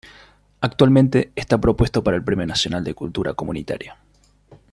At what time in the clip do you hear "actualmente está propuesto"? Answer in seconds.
0.61-2.03